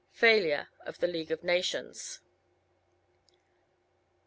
[0.13, 2.21] Failure of the League of Nations.